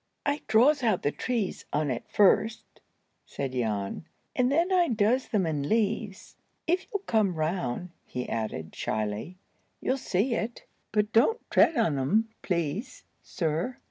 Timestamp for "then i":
4.51-4.87